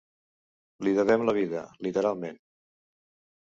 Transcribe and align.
Li 0.87 0.93
devem 0.99 1.25
la 1.29 1.35
vida, 1.39 1.61
literalment. 1.89 2.41